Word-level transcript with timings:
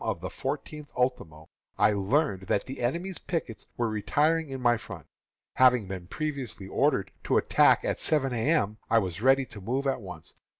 of 0.03 0.19
the 0.19 0.31
fourteenth 0.31 0.91
ultimo, 0.97 1.47
I 1.77 1.91
learned 1.93 2.47
that 2.47 2.65
the 2.65 2.81
enemy's 2.81 3.19
pickets 3.19 3.67
were 3.77 3.87
retiring 3.87 4.49
in 4.49 4.59
my 4.59 4.75
front. 4.75 5.05
Having 5.57 5.87
been 5.89 6.07
previously 6.07 6.67
ordered 6.67 7.11
to 7.25 7.37
attack 7.37 7.85
at 7.85 7.99
seven 7.99 8.33
A. 8.33 8.49
M., 8.49 8.77
I 8.89 8.97
was 8.97 9.21
ready 9.21 9.45
to 9.45 9.61
move 9.61 9.85
at 9.85 10.01
once. 10.01 10.33